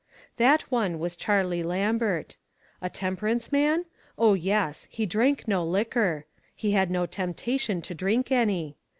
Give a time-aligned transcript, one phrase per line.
[0.37, 2.35] That one was Charlie Lambert.
[2.81, 3.85] A tem perance man?
[4.17, 4.87] Oh, yes.
[4.89, 6.25] He drank no liquor.
[6.55, 8.77] He had no temptation to drink any.